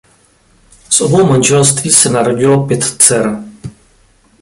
Z 0.89 1.01
obou 1.01 1.25
manželství 1.25 1.89
se 1.91 2.09
narodilo 2.09 2.67
pět 2.67 2.83
dcer. 2.83 3.41